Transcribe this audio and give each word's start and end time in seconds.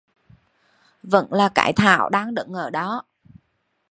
Vẫn 1.03 1.33
là 1.33 1.49
cái 1.55 1.73
thảo 1.73 2.09
đang 2.09 2.33
đứng 2.35 2.53
ở 2.53 2.69
đó 2.69 3.03